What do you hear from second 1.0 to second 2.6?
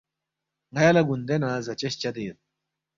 گُوندے نہ زاچس چدے یود